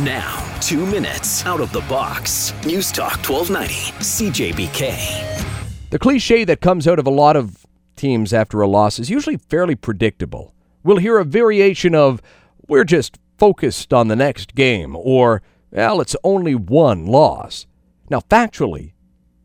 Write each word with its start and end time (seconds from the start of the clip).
Now, 0.00 0.44
two 0.60 0.84
minutes 0.84 1.46
out 1.46 1.58
of 1.58 1.72
the 1.72 1.80
box. 1.80 2.52
News 2.66 2.92
Talk 2.92 3.16
1290, 3.26 3.92
CJBK. 4.04 5.88
The 5.88 5.98
cliche 5.98 6.44
that 6.44 6.60
comes 6.60 6.86
out 6.86 6.98
of 6.98 7.06
a 7.06 7.10
lot 7.10 7.34
of 7.34 7.64
teams 7.96 8.34
after 8.34 8.60
a 8.60 8.68
loss 8.68 8.98
is 8.98 9.08
usually 9.08 9.38
fairly 9.38 9.74
predictable. 9.74 10.52
We'll 10.84 10.98
hear 10.98 11.16
a 11.16 11.24
variation 11.24 11.94
of, 11.94 12.20
we're 12.68 12.84
just 12.84 13.18
focused 13.38 13.94
on 13.94 14.08
the 14.08 14.16
next 14.16 14.54
game, 14.54 14.94
or, 14.94 15.40
well, 15.70 16.02
it's 16.02 16.14
only 16.22 16.54
one 16.54 17.06
loss. 17.06 17.66
Now, 18.10 18.20
factually, 18.20 18.92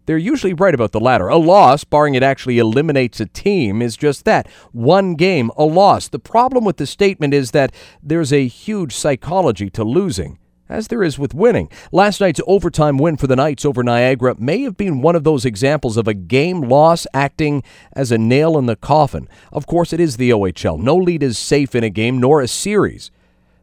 they're 0.06 0.18
usually 0.18 0.54
right 0.54 0.76
about 0.76 0.92
the 0.92 1.00
latter. 1.00 1.30
A 1.30 1.38
loss, 1.38 1.86
barring 1.86 2.16
it 2.16 2.24
actually 2.24 2.60
eliminates 2.60 3.22
a 3.22 3.26
team, 3.26 3.82
is 3.82 3.96
just 3.96 4.26
that 4.26 4.50
one 4.74 5.16
game, 5.16 5.50
a 5.56 5.64
loss. 5.64 6.10
The 6.10 6.20
problem 6.20 6.66
with 6.66 6.76
the 6.76 6.86
statement 6.86 7.34
is 7.34 7.52
that 7.52 7.74
there's 8.04 8.34
a 8.34 8.48
huge 8.48 8.94
psychology 8.94 9.70
to 9.70 9.86
losing 9.86 10.40
as 10.72 10.88
there 10.88 11.04
is 11.04 11.20
with 11.20 11.34
winning. 11.34 11.70
Last 11.92 12.22
night's 12.22 12.42
overtime 12.48 12.98
win 12.98 13.18
for 13.18 13.28
the 13.28 13.36
Knights 13.36 13.66
over 13.66 13.84
Niagara 13.84 14.36
may 14.40 14.62
have 14.62 14.78
been 14.78 15.02
one 15.02 15.16
of 15.16 15.24
those 15.24 15.46
examples 15.46 15.98
of 15.98 16.08
a 16.08 16.14
game 16.14 16.62
loss 16.62 17.06
acting 17.14 17.62
as 17.94 18.12
a 18.12 18.18
nail 18.18 18.58
in 18.58 18.66
the 18.66 18.76
coffin. 18.76 19.28
Of 19.52 19.68
course, 19.68 19.92
it 19.94 20.00
is 20.00 20.18
the 20.18 20.32
OHL. 20.32 20.80
No 20.80 20.96
lead 20.96 21.22
is 21.22 21.38
safe 21.38 21.76
in 21.76 21.84
a 21.84 21.90
game, 21.90 22.20
nor 22.20 22.42
a 22.42 22.48
series. 22.48 23.12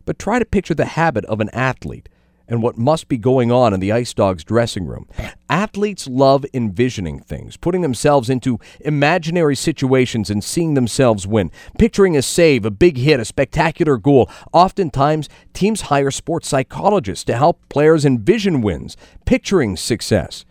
But 0.04 0.18
try 0.18 0.38
to 0.38 0.44
picture 0.44 0.74
the 0.74 0.84
habit 0.84 1.24
of 1.24 1.40
an 1.40 1.48
athlete 1.50 2.08
and 2.48 2.62
what 2.62 2.78
must 2.78 3.08
be 3.08 3.18
going 3.18 3.52
on 3.52 3.74
in 3.74 3.80
the 3.80 3.92
Ice 3.92 4.14
Dogs 4.14 4.42
dressing 4.42 4.86
room. 4.86 5.06
Athletes 5.50 6.06
love 6.08 6.46
envisioning 6.54 7.20
things, 7.20 7.56
putting 7.56 7.82
themselves 7.82 8.30
into 8.30 8.58
imaginary 8.80 9.54
situations 9.54 10.30
and 10.30 10.42
seeing 10.42 10.74
themselves 10.74 11.26
win. 11.26 11.50
Picturing 11.78 12.16
a 12.16 12.22
save, 12.22 12.64
a 12.64 12.70
big 12.70 12.96
hit, 12.96 13.20
a 13.20 13.24
spectacular 13.24 13.98
goal. 13.98 14.30
Oftentimes, 14.52 15.28
teams 15.52 15.82
hire 15.82 16.10
sports 16.10 16.48
psychologists 16.48 17.24
to 17.24 17.36
help 17.36 17.60
players 17.68 18.04
envision 18.04 18.62
wins, 18.62 18.96
picturing 19.26 19.76
success. 19.76 20.44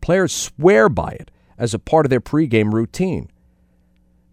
Players 0.00 0.32
swear 0.32 0.88
by 0.88 1.10
it 1.10 1.30
as 1.56 1.72
a 1.72 1.78
part 1.78 2.04
of 2.04 2.10
their 2.10 2.20
pregame 2.20 2.72
routine. 2.72 3.30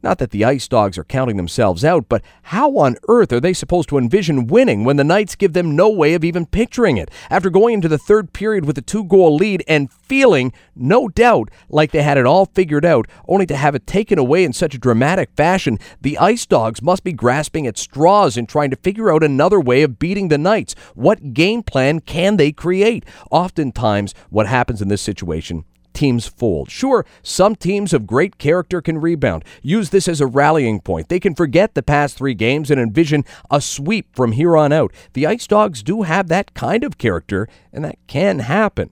Not 0.04 0.18
that 0.18 0.32
the 0.32 0.44
Ice 0.44 0.68
Dogs 0.68 0.98
are 0.98 1.04
counting 1.04 1.38
themselves 1.38 1.86
out, 1.86 2.10
but 2.10 2.24
how 2.44 2.76
on 2.78 2.96
earth 3.08 3.32
are 3.32 3.40
they 3.40 3.54
supposed 3.54 3.88
to 3.90 4.00
envision 4.00 4.48
winning 4.48 4.84
when 4.84 4.98
the 4.98 5.04
Knights 5.04 5.36
give 5.36 5.54
them 5.54 5.76
no 5.76 5.90
way 5.90 6.16
of 6.16 6.24
even 6.24 6.48
picturing 6.48 6.98
it? 6.98 7.12
After 7.30 7.52
going 7.52 7.76
into 7.76 7.88
the 7.88 8.00
third 8.00 8.34
period 8.34 8.66
with 8.66 8.78
a 8.80 8.82
two 8.82 9.04
goal 9.04 9.36
lead 9.36 9.64
and 9.68 9.92
feeling, 9.94 10.54
no 10.76 11.08
doubt, 11.08 11.50
like 11.70 11.92
they 11.92 12.02
had 12.02 12.18
it 12.18 12.26
all 12.26 12.48
figured 12.48 12.84
out, 12.84 13.08
only 13.28 13.46
to 13.46 13.56
have 13.56 13.76
it 13.76 13.86
taken 13.86 14.18
away 14.18 14.44
in 14.44 14.54
such 14.54 14.74
a 14.74 14.80
dramatic 14.80 15.30
fashion, 15.36 15.78
the 16.02 16.18
Ice 16.18 16.48
Dogs 16.48 16.82
must 16.82 17.04
be 17.04 17.14
grasping 17.14 17.68
at 17.68 17.78
straws 17.78 18.38
and 18.38 18.50
trying 18.50 18.72
to 18.72 18.78
figure 18.78 19.14
out 19.14 19.24
another 19.24 19.60
way 19.60 19.84
of 19.84 20.00
beating 20.00 20.30
the 20.30 20.38
Knights. 20.40 20.74
What 20.96 21.34
game 21.34 21.62
plan 21.62 22.00
can 22.00 22.38
they 22.38 22.52
create? 22.52 23.06
Oftentimes, 23.30 24.16
what 24.30 24.48
happens 24.48 24.82
in 24.82 24.88
this 24.88 25.02
situation 25.02 25.66
teams 25.94 26.28
fold. 26.28 26.70
Sure, 26.70 27.06
some 27.24 27.56
teams 27.56 27.94
of 27.94 28.08
great 28.08 28.38
character 28.38 28.82
can 28.82 29.00
rebound. 29.00 29.44
Use 29.62 29.90
this 29.90 30.08
as 30.08 30.22
a 30.22 30.28
rallying 30.28 30.80
point. 30.80 31.10
They 31.10 31.20
can 31.20 31.36
forget 31.36 31.74
the 31.74 31.84
past 31.84 32.18
three 32.18 32.34
games 32.34 32.72
and 32.72 32.80
envision 32.80 33.26
a 33.50 33.62
sweep 33.62 34.16
from 34.16 34.34
here 34.34 34.58
on 34.58 34.72
out. 34.72 34.94
The 35.14 35.28
Ice 35.28 35.48
Dogs 35.48 35.84
do 35.84 36.04
have 36.04 36.28
that 36.28 36.54
kind 36.54 36.84
of 36.84 36.98
character, 36.98 37.48
and 37.74 37.84
that 37.86 37.98
can 38.08 38.40
happen. 38.40 38.92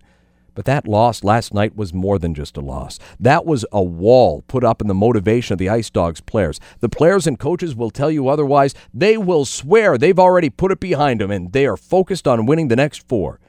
But 0.59 0.65
that 0.65 0.89
loss 0.89 1.23
last 1.23 1.53
night 1.53 1.77
was 1.77 1.93
more 1.93 2.19
than 2.19 2.33
just 2.33 2.57
a 2.57 2.59
loss. 2.59 2.99
That 3.17 3.45
was 3.45 3.65
a 3.71 3.81
wall 3.81 4.43
put 4.49 4.65
up 4.65 4.81
in 4.81 4.89
the 4.89 4.93
motivation 4.93 5.53
of 5.53 5.57
the 5.57 5.69
Ice 5.69 5.89
Dogs 5.89 6.19
players. 6.19 6.59
The 6.81 6.89
players 6.89 7.25
and 7.25 7.39
coaches 7.39 7.75
will 7.77 7.91
tell 7.91 8.11
you 8.11 8.27
otherwise. 8.27 8.75
They 8.93 9.15
will 9.15 9.45
swear 9.45 9.97
they've 9.97 10.19
already 10.19 10.49
put 10.49 10.73
it 10.73 10.81
behind 10.81 11.21
them 11.21 11.31
and 11.31 11.53
they 11.53 11.65
are 11.65 11.77
focused 11.77 12.27
on 12.27 12.45
winning 12.45 12.67
the 12.67 12.75
next 12.75 13.07
four. 13.07 13.39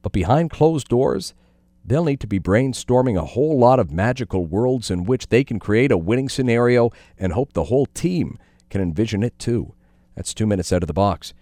But 0.00 0.12
behind 0.12 0.50
closed 0.50 0.88
doors, 0.88 1.34
They'll 1.84 2.04
need 2.04 2.20
to 2.20 2.26
be 2.26 2.38
brainstorming 2.38 3.18
a 3.18 3.26
whole 3.26 3.58
lot 3.58 3.80
of 3.80 3.90
magical 3.90 4.46
worlds 4.46 4.90
in 4.90 5.04
which 5.04 5.28
they 5.28 5.42
can 5.42 5.58
create 5.58 5.90
a 5.90 5.98
winning 5.98 6.28
scenario 6.28 6.90
and 7.18 7.32
hope 7.32 7.52
the 7.52 7.64
whole 7.64 7.86
team 7.86 8.38
can 8.70 8.80
envision 8.80 9.22
it 9.22 9.38
too. 9.38 9.74
That's 10.14 10.34
two 10.34 10.46
minutes 10.46 10.72
out 10.72 10.82
of 10.82 10.86
the 10.86 10.92
box. 10.92 11.34